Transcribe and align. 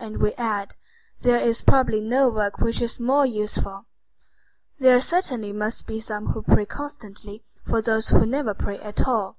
And 0.00 0.16
we 0.20 0.32
add: 0.32 0.74
"There 1.20 1.38
is 1.38 1.62
probably 1.62 2.00
no 2.00 2.28
work 2.28 2.58
which 2.58 2.82
is 2.82 2.98
more 2.98 3.24
useful." 3.24 3.86
There 4.80 5.00
certainly 5.00 5.52
must 5.52 5.86
be 5.86 6.00
some 6.00 6.26
who 6.32 6.42
pray 6.42 6.66
constantly 6.66 7.44
for 7.64 7.80
those 7.80 8.08
who 8.08 8.26
never 8.26 8.54
pray 8.54 8.80
at 8.80 9.06
all. 9.06 9.36